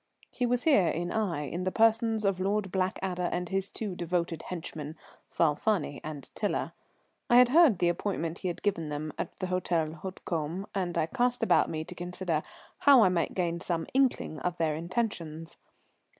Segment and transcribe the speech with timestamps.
[0.31, 4.41] He was here in Aix in the persons of Lord Blackadder and his two devoted
[4.49, 4.95] henchmen,
[5.29, 6.71] Falfani and Tiler.
[7.29, 11.05] I had heard the appointment he had given them at the Hôtel Hautecombe, and I
[11.05, 12.41] cast about me to consider
[12.79, 15.57] how I might gain some inkling of their intentions.